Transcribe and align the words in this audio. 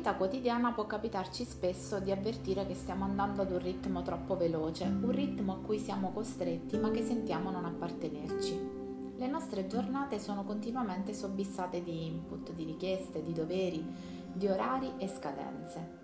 vita 0.00 0.14
quotidiana 0.14 0.72
può 0.72 0.86
capitarci 0.86 1.44
spesso 1.44 2.00
di 2.00 2.10
avvertire 2.10 2.66
che 2.66 2.72
stiamo 2.74 3.04
andando 3.04 3.42
ad 3.42 3.50
un 3.50 3.58
ritmo 3.58 4.00
troppo 4.00 4.34
veloce, 4.34 4.84
un 4.84 5.10
ritmo 5.10 5.52
a 5.52 5.56
cui 5.58 5.78
siamo 5.78 6.10
costretti 6.10 6.78
ma 6.78 6.90
che 6.90 7.02
sentiamo 7.02 7.50
non 7.50 7.66
appartenerci. 7.66 9.14
Le 9.16 9.26
nostre 9.26 9.66
giornate 9.66 10.18
sono 10.18 10.44
continuamente 10.44 11.12
sobbissate 11.12 11.82
di 11.82 12.06
input, 12.06 12.54
di 12.54 12.64
richieste, 12.64 13.22
di 13.22 13.34
doveri, 13.34 13.84
di 14.32 14.48
orari 14.48 14.90
e 14.96 15.06
scadenze. 15.06 15.98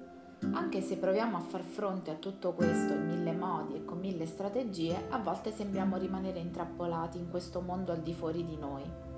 Anche 0.53 0.83
se 0.83 0.99
proviamo 0.99 1.39
a 1.39 1.41
far 1.41 1.63
fronte 1.63 2.11
a 2.11 2.17
tutto 2.17 2.53
questo 2.53 2.93
in 2.93 3.07
mille 3.07 3.33
modi 3.33 3.77
e 3.77 3.85
con 3.87 3.99
mille 3.99 4.27
strategie, 4.27 5.07
a 5.09 5.17
volte 5.17 5.53
sembriamo 5.53 5.97
rimanere 5.97 6.39
intrappolati 6.39 7.17
in 7.17 7.31
questo 7.31 7.63
mondo 7.63 7.93
al 7.93 8.03
di 8.03 8.13
fuori 8.13 8.45
di 8.45 8.59
noi. 8.59 9.15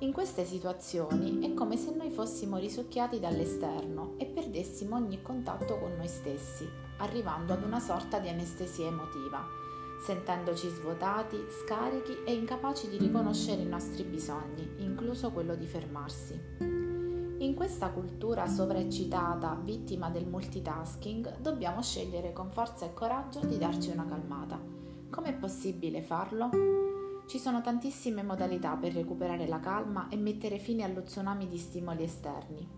In 0.00 0.12
queste 0.12 0.44
situazioni 0.44 1.40
è 1.40 1.54
come 1.54 1.78
se 1.78 1.90
noi 1.90 2.10
fossimo 2.10 2.58
risucchiati 2.58 3.18
dall'esterno 3.18 4.12
e 4.18 4.26
perdessimo 4.26 4.94
ogni 4.94 5.22
contatto 5.22 5.78
con 5.78 5.94
noi 5.96 6.06
stessi, 6.06 6.68
arrivando 6.98 7.54
ad 7.54 7.62
una 7.62 7.80
sorta 7.80 8.18
di 8.18 8.28
anestesia 8.28 8.88
emotiva, 8.88 9.42
sentendoci 10.04 10.68
svuotati, 10.68 11.38
scarichi 11.48 12.24
e 12.26 12.34
incapaci 12.34 12.90
di 12.90 12.98
riconoscere 12.98 13.62
i 13.62 13.66
nostri 13.66 14.04
bisogni, 14.04 14.70
incluso 14.80 15.30
quello 15.30 15.54
di 15.56 15.64
fermarsi. 15.64 16.38
In 17.38 17.54
questa 17.54 17.88
cultura 17.88 18.46
sovraeccitata, 18.46 19.58
vittima 19.64 20.10
del 20.10 20.26
multitasking, 20.26 21.38
dobbiamo 21.38 21.80
scegliere 21.80 22.34
con 22.34 22.50
forza 22.50 22.84
e 22.84 22.92
coraggio 22.92 23.40
di 23.46 23.56
darci 23.56 23.88
una 23.90 24.04
calmata. 24.04 24.60
Com'è 25.08 25.32
possibile 25.32 26.02
farlo? 26.02 26.50
Ci 27.26 27.40
sono 27.40 27.60
tantissime 27.60 28.22
modalità 28.22 28.76
per 28.76 28.92
recuperare 28.92 29.48
la 29.48 29.58
calma 29.58 30.08
e 30.08 30.16
mettere 30.16 30.60
fine 30.60 30.84
allo 30.84 31.02
tsunami 31.02 31.48
di 31.48 31.58
stimoli 31.58 32.04
esterni. 32.04 32.68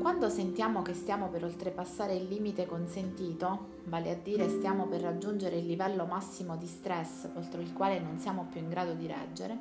Quando 0.00 0.28
sentiamo 0.28 0.82
che 0.82 0.94
stiamo 0.94 1.28
per 1.28 1.42
oltrepassare 1.42 2.14
il 2.14 2.28
limite 2.28 2.66
consentito, 2.66 3.80
vale 3.86 4.12
a 4.12 4.14
dire 4.14 4.48
stiamo 4.48 4.86
per 4.86 5.00
raggiungere 5.00 5.56
il 5.56 5.66
livello 5.66 6.06
massimo 6.06 6.56
di 6.56 6.68
stress 6.68 7.28
oltre 7.34 7.62
il 7.62 7.72
quale 7.72 7.98
non 7.98 8.16
siamo 8.20 8.46
più 8.48 8.60
in 8.60 8.68
grado 8.68 8.94
di 8.94 9.08
reggere, 9.08 9.58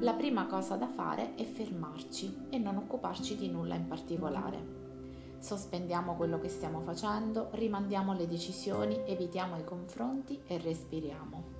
la 0.00 0.12
prima 0.12 0.46
cosa 0.46 0.76
da 0.76 0.88
fare 0.88 1.34
è 1.34 1.44
fermarci 1.44 2.48
e 2.50 2.58
non 2.58 2.76
occuparci 2.76 3.36
di 3.36 3.48
nulla 3.48 3.74
in 3.74 3.86
particolare. 3.86 4.84
Sospendiamo 5.38 6.14
quello 6.16 6.38
che 6.38 6.50
stiamo 6.50 6.80
facendo, 6.80 7.48
rimandiamo 7.52 8.12
le 8.12 8.26
decisioni, 8.26 9.00
evitiamo 9.06 9.56
i 9.56 9.64
confronti 9.64 10.42
e 10.46 10.58
respiriamo. 10.58 11.55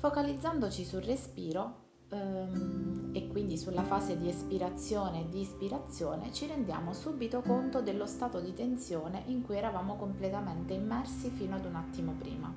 Focalizzandoci 0.00 0.82
sul 0.86 1.02
respiro 1.02 1.74
ehm, 2.08 3.10
e 3.12 3.28
quindi 3.28 3.58
sulla 3.58 3.82
fase 3.82 4.16
di 4.16 4.30
espirazione 4.30 5.20
e 5.20 5.28
di 5.28 5.40
ispirazione, 5.40 6.32
ci 6.32 6.46
rendiamo 6.46 6.94
subito 6.94 7.42
conto 7.42 7.82
dello 7.82 8.06
stato 8.06 8.40
di 8.40 8.54
tensione 8.54 9.24
in 9.26 9.42
cui 9.42 9.58
eravamo 9.58 9.96
completamente 9.96 10.72
immersi 10.72 11.28
fino 11.28 11.54
ad 11.54 11.66
un 11.66 11.74
attimo 11.74 12.14
prima. 12.18 12.50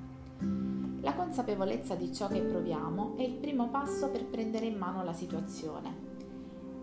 La 1.02 1.12
consapevolezza 1.12 1.94
di 1.94 2.14
ciò 2.14 2.28
che 2.28 2.40
proviamo 2.40 3.14
è 3.18 3.22
il 3.22 3.34
primo 3.34 3.68
passo 3.68 4.08
per 4.08 4.24
prendere 4.24 4.64
in 4.64 4.78
mano 4.78 5.04
la 5.04 5.12
situazione. 5.12 6.03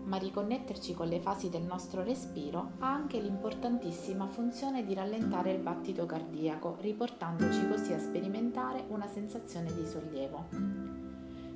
Ma 0.04 0.16
riconnetterci 0.16 0.94
con 0.94 1.06
le 1.06 1.20
fasi 1.20 1.48
del 1.48 1.62
nostro 1.62 2.02
respiro 2.02 2.72
ha 2.80 2.92
anche 2.92 3.20
l'importantissima 3.20 4.26
funzione 4.26 4.84
di 4.84 4.94
rallentare 4.94 5.52
il 5.52 5.60
battito 5.60 6.06
cardiaco, 6.06 6.76
riportandoci 6.80 7.68
così 7.68 7.92
a 7.92 7.98
sperimentare 7.98 8.84
una 8.88 9.06
sensazione 9.06 9.72
di 9.72 9.86
sollievo. 9.86 10.46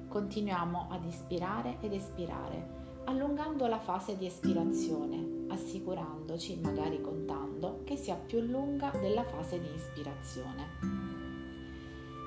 Continuiamo 0.08 0.86
ad 0.90 1.04
ispirare 1.04 1.78
ed 1.80 1.92
espirare, 1.92 2.84
allungando 3.04 3.66
la 3.66 3.80
fase 3.80 4.16
di 4.16 4.26
espirazione, 4.26 5.44
assicurandoci, 5.48 6.58
magari 6.62 7.00
contando, 7.00 7.82
che 7.84 7.96
sia 7.96 8.14
più 8.14 8.40
lunga 8.40 8.90
della 8.90 9.24
fase 9.24 9.60
di 9.60 9.68
ispirazione. 9.74 11.25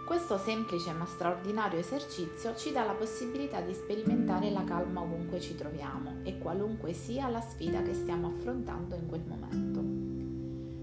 Questo 0.10 0.40
semplice 0.40 0.92
ma 0.92 1.06
straordinario 1.06 1.78
esercizio 1.78 2.56
ci 2.56 2.72
dà 2.72 2.84
la 2.84 2.94
possibilità 2.94 3.62
di 3.62 3.76
sperimentare 3.76 4.50
la 4.50 4.64
calma 4.64 5.02
ovunque 5.02 5.40
ci 5.40 5.54
troviamo 5.54 6.24
e 6.24 6.40
qualunque 6.40 6.94
sia 6.94 7.30
la 7.30 7.42
sfida 7.42 7.84
che 7.84 7.94
stiamo 7.94 8.30
affrontando 8.30 8.96
in 8.96 9.06
quel 9.06 9.22
momento. 9.24 9.82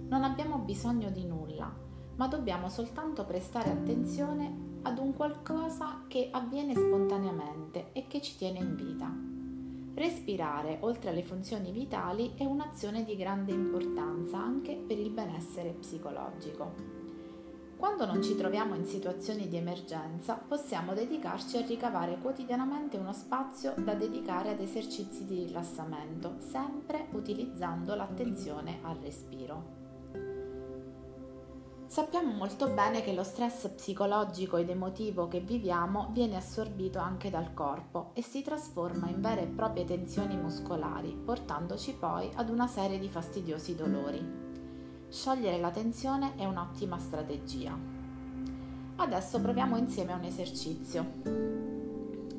Non 0.09 0.23
abbiamo 0.23 0.59
bisogno 0.59 1.11
di 1.11 1.25
nulla, 1.25 1.75
ma 2.15 2.29
dobbiamo 2.29 2.69
soltanto 2.69 3.25
prestare 3.25 3.71
attenzione 3.71 4.79
ad 4.83 4.97
un 4.99 5.13
qualcosa 5.13 6.05
che 6.07 6.29
avviene 6.31 6.77
spontaneamente 6.77 7.91
e 7.95 8.07
che 8.07 8.23
ci 8.23 8.37
tiene 8.37 8.61
in 8.61 8.77
vita. 8.77 9.13
Respirare, 9.93 10.79
oltre 10.83 11.11
alle 11.11 11.25
funzioni 11.25 11.73
vitali, 11.73 12.35
è 12.37 12.45
un'azione 12.45 13.05
di 13.05 13.17
grande 13.17 13.51
importanza 13.51 14.39
anche 14.39 14.77
per 14.77 15.01
il 15.01 15.11
benessere 15.11 15.71
psicologico. 15.71 17.06
Quando 17.79 18.07
non 18.07 18.23
ci 18.23 18.35
troviamo 18.37 18.75
in 18.75 18.87
situazioni 18.87 19.49
di 19.49 19.57
emergenza, 19.57 20.35
possiamo 20.35 20.95
dedicarci 20.95 21.59
a 21.59 21.67
ricavare 21.67 22.19
quotidianamente 22.19 22.97
uno 22.97 23.13
spazio 23.13 23.75
da 23.77 23.95
dedicare 23.95 24.51
ad 24.51 24.61
esercizi 24.61 25.27
di 25.27 25.45
rilassamento, 25.45 26.37
sempre 26.39 27.09
utilizzando 27.13 27.95
l'attenzione 27.95 28.79
al 28.83 28.97
respiro. 28.97 29.85
Sappiamo 31.87 32.33
molto 32.33 32.69
bene 32.69 33.03
che 33.03 33.13
lo 33.13 33.23
stress 33.23 33.69
psicologico 33.69 34.57
ed 34.57 34.71
emotivo 34.71 35.29
che 35.29 35.41
viviamo 35.41 36.09
viene 36.13 36.37
assorbito 36.37 36.99
anche 36.99 37.31
dal 37.31 37.55
corpo 37.55 38.11
e 38.15 38.23
si 38.23 38.43
trasforma 38.43 39.09
in 39.09 39.21
vere 39.21 39.43
e 39.43 39.47
proprie 39.47 39.85
tensioni 39.85 40.37
muscolari, 40.37 41.15
portandoci 41.15 41.93
poi 41.95 42.29
ad 42.35 42.49
una 42.49 42.67
serie 42.67 42.99
di 42.99 43.09
fastidiosi 43.09 43.75
dolori. 43.75 44.47
Sciogliere 45.17 45.59
la 45.59 45.71
tensione 45.71 46.35
è 46.37 46.45
un'ottima 46.45 46.99
strategia. 46.99 47.75
Adesso 48.97 49.41
proviamo 49.41 49.79
insieme 49.79 50.13
un 50.13 50.23
esercizio. 50.25 51.07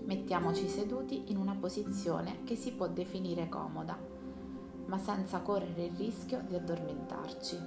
Mettiamoci 0.05 0.67
seduti 0.69 1.31
in 1.31 1.37
una 1.37 1.55
posizione 1.59 2.43
che 2.43 2.55
si 2.55 2.73
può 2.73 2.87
definire 2.87 3.49
comoda, 3.49 3.97
ma 4.85 4.97
senza 4.99 5.39
correre 5.39 5.85
il 5.85 5.95
rischio 5.97 6.43
di 6.47 6.53
addormentarci. 6.53 7.57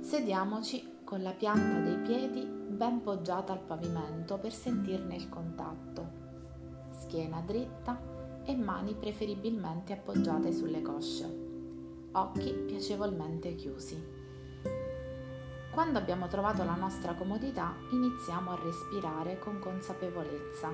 Sediamoci 0.00 1.02
con 1.04 1.22
la 1.22 1.32
pianta 1.32 1.78
dei 1.78 1.98
piedi 1.98 2.44
ben 2.44 3.02
poggiata 3.02 3.52
al 3.52 3.60
pavimento 3.60 4.36
per 4.36 4.52
sentirne 4.52 5.14
il 5.14 5.28
contatto. 5.28 6.08
Schiena 6.90 7.40
dritta 7.40 7.96
e 8.44 8.56
mani 8.56 8.94
preferibilmente 8.94 9.92
appoggiate 9.92 10.52
sulle 10.52 10.82
cosce 10.82 11.43
occhi 12.14 12.52
piacevolmente 12.52 13.54
chiusi. 13.54 14.00
Quando 15.72 15.98
abbiamo 15.98 16.28
trovato 16.28 16.62
la 16.62 16.76
nostra 16.76 17.14
comodità, 17.14 17.74
iniziamo 17.90 18.52
a 18.52 18.60
respirare 18.62 19.40
con 19.40 19.58
consapevolezza, 19.58 20.70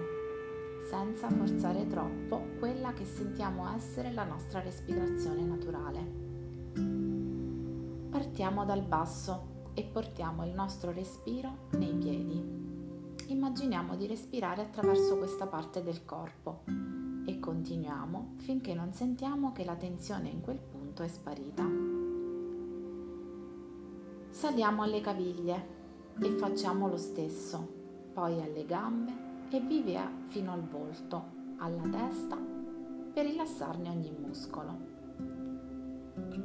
senza 0.90 1.30
forzare 1.30 1.86
troppo 1.86 2.48
quella 2.58 2.92
che 2.92 3.06
sentiamo 3.06 3.74
essere 3.74 4.12
la 4.12 4.24
nostra 4.24 4.60
respirazione 4.60 5.42
naturale. 5.42 6.28
Partiamo 8.10 8.66
dal 8.66 8.82
basso 8.82 9.68
e 9.72 9.84
portiamo 9.84 10.44
il 10.44 10.52
nostro 10.52 10.92
respiro 10.92 11.68
nei 11.70 11.94
piedi. 11.94 12.58
Immaginiamo 13.28 13.96
di 13.96 14.06
respirare 14.06 14.60
attraverso 14.60 15.16
questa 15.16 15.46
parte 15.46 15.82
del 15.82 16.04
corpo 16.04 16.64
e 17.24 17.38
continuiamo 17.38 18.34
finché 18.38 18.74
non 18.74 18.92
sentiamo 18.92 19.52
che 19.52 19.64
la 19.64 19.76
tensione 19.76 20.28
in 20.28 20.40
quel 20.40 20.58
punto 20.58 20.79
punto 21.00 21.02
è 21.02 21.08
sparita. 21.08 21.64
Saliamo 24.30 24.82
alle 24.82 25.00
caviglie 25.00 25.78
e 26.20 26.30
facciamo 26.36 26.88
lo 26.88 26.96
stesso, 26.96 27.66
poi 28.12 28.40
alle 28.42 28.66
gambe 28.66 29.28
e 29.50 29.60
via 29.60 30.10
fino 30.28 30.52
al 30.52 30.62
volto, 30.62 31.38
alla 31.58 31.88
testa, 31.88 32.36
per 33.12 33.24
rilassarne 33.24 33.88
ogni 33.88 34.14
muscolo. 34.18 34.88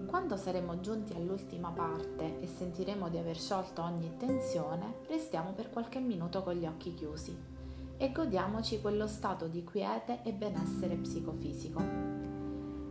Quando 0.08 0.38
saremo 0.38 0.80
giunti 0.80 1.14
all'ultima 1.14 1.72
parte 1.72 2.40
e 2.40 2.48
sentiremo 2.48 3.10
di 3.10 3.18
aver 3.18 3.38
sciolto 3.38 3.82
ogni 3.82 4.16
tensione, 4.18 5.00
restiamo 5.08 5.52
per 5.52 5.70
qualche 5.70 6.00
minuto 6.00 6.42
con 6.44 6.54
gli 6.54 6.66
occhi 6.66 6.94
chiusi 6.94 7.54
e 7.98 8.12
godiamoci 8.12 8.82
quello 8.82 9.08
stato 9.08 9.48
di 9.48 9.64
quiete 9.64 10.22
e 10.24 10.34
benessere 10.34 10.96
psicofisico 10.96 12.35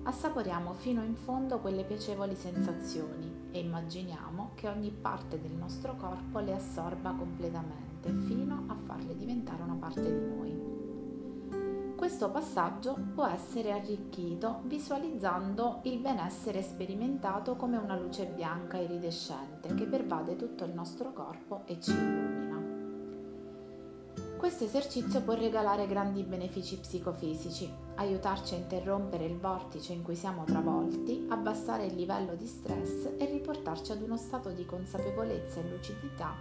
assaporiamo 0.05 0.73
fino 0.75 1.03
in 1.03 1.15
fondo 1.15 1.59
quelle 1.61 1.85
piacevoli 1.85 2.35
sensazioni 2.35 3.49
e 3.51 3.61
immaginiamo 3.61 4.53
che 4.55 4.69
ogni 4.69 4.91
parte 4.91 5.41
del 5.41 5.53
nostro 5.53 5.97
corpo 5.97 6.39
le 6.41 6.55
assorba 6.55 7.13
completamente 7.13 8.13
fino 8.27 8.65
a 8.67 8.77
farle 8.85 9.17
diventare 9.17 9.63
una 9.63 9.77
parte 9.79 10.03
di 10.03 10.27
noi. 10.27 11.95
Questo 11.97 12.31
passaggio 12.31 12.99
può 13.15 13.25
essere 13.27 13.73
arricchito 13.73 14.61
visualizzando 14.65 15.81
il 15.85 15.99
benessere 16.01 16.61
sperimentato 16.63 17.57
come 17.57 17.79
una 17.79 17.97
luce 17.97 18.27
bianca 18.27 18.77
iridescente 18.77 19.75
che 19.75 19.87
pervade 19.87 20.37
tutto 20.37 20.65
il 20.65 20.75
nostro 20.75 21.13
corpo 21.13 21.63
e 21.65 21.81
ci 21.81 21.93
illumina. 21.93 22.54
Questo 24.45 24.65
esercizio 24.65 25.23
può 25.23 25.33
regalare 25.33 25.87
grandi 25.87 26.23
benefici 26.23 26.77
psicofisici, 26.77 27.67
aiutarci 27.95 28.53
a 28.53 28.59
interrompere 28.59 29.25
il 29.25 29.39
vortice 29.39 29.95
in 29.95 30.03
cui 30.03 30.15
siamo 30.15 30.45
travolti, 30.45 31.25
abbassare 31.31 31.87
il 31.87 31.95
livello 31.95 32.35
di 32.35 32.47
stress 32.47 33.15
e 33.17 33.25
riportarci 33.25 33.93
ad 33.93 34.03
uno 34.03 34.19
stato 34.19 34.51
di 34.51 34.67
consapevolezza 34.67 35.61
e 35.61 35.71
lucidità 35.71 36.35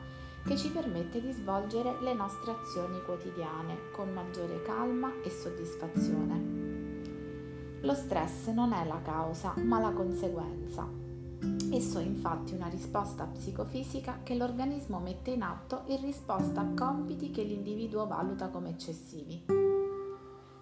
che 0.46 0.58
ci 0.58 0.70
permette 0.72 1.22
di 1.22 1.32
svolgere 1.32 1.96
le 2.02 2.14
nostre 2.14 2.52
azioni 2.52 3.02
quotidiane 3.04 3.90
con 3.94 4.12
maggiore 4.12 4.62
calma 4.64 5.10
e 5.24 5.30
soddisfazione. 5.30 6.44
Lo 7.84 7.94
stress 7.94 8.48
non 8.48 8.74
è 8.74 8.86
la 8.86 9.00
causa, 9.02 9.54
ma 9.64 9.80
la 9.80 9.92
conseguenza. 9.92 11.03
Esso 11.72 12.00
è 12.00 12.04
infatti 12.04 12.54
una 12.54 12.68
risposta 12.68 13.26
psicofisica 13.26 14.20
che 14.24 14.36
l'organismo 14.36 15.00
mette 15.00 15.32
in 15.32 15.42
atto 15.42 15.84
in 15.88 16.02
risposta 16.02 16.62
a 16.62 16.68
compiti 16.76 17.32
che 17.32 17.44
l'individuo 17.44 18.08
valuta 18.08 18.48
come 18.50 18.70
eccessivi. 18.70 19.46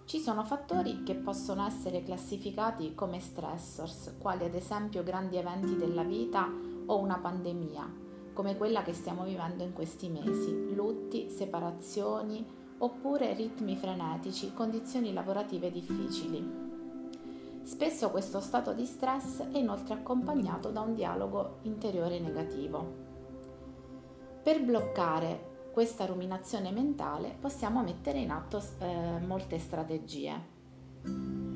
Ci 0.04 0.18
sono 0.18 0.44
fattori 0.44 1.04
che 1.04 1.14
possono 1.14 1.64
essere 1.64 2.02
classificati 2.02 2.94
come 2.94 3.20
stressors, 3.20 4.16
quali 4.18 4.44
ad 4.44 4.54
esempio 4.54 5.02
grandi 5.02 5.36
eventi 5.36 5.76
della 5.76 6.02
vita 6.02 6.48
o 6.86 6.98
una 6.98 7.18
pandemia, 7.18 7.92
come 8.32 8.56
quella 8.56 8.82
che 8.82 8.92
stiamo 8.92 9.24
vivendo 9.24 9.62
in 9.62 9.72
questi 9.72 10.08
mesi, 10.08 10.74
lutti, 10.74 11.30
separazioni 11.30 12.44
oppure 12.78 13.32
ritmi 13.34 13.76
frenetici, 13.76 14.52
condizioni 14.52 15.12
lavorative 15.12 15.70
difficili. 15.70 16.71
Spesso 17.72 18.10
questo 18.10 18.40
stato 18.40 18.74
di 18.74 18.84
stress 18.84 19.40
è 19.50 19.56
inoltre 19.56 19.94
accompagnato 19.94 20.68
da 20.68 20.82
un 20.82 20.94
dialogo 20.94 21.60
interiore 21.62 22.20
negativo. 22.20 22.86
Per 24.42 24.62
bloccare 24.62 25.70
questa 25.72 26.04
ruminazione 26.04 26.70
mentale 26.70 27.34
possiamo 27.40 27.82
mettere 27.82 28.18
in 28.18 28.30
atto 28.30 28.62
eh, 28.78 29.18
molte 29.24 29.58
strategie. 29.58 31.51